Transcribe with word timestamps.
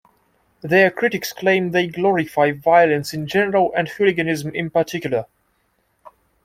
Their 0.61 0.89
critics 0.89 1.31
claim 1.31 1.69
they 1.69 1.85
glorify 1.85 2.53
violence 2.53 3.13
in 3.13 3.27
general 3.27 3.71
and 3.77 3.87
hooliganism 3.87 4.49
in 4.55 4.71
particular. 4.71 5.27